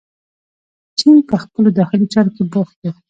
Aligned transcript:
چین 0.99 1.15
په 1.29 1.35
خپلو 1.43 1.69
داخلي 1.79 2.07
چارو 2.13 2.33
کې 2.35 2.43
بوخت 2.53 2.77
و. 2.89 2.93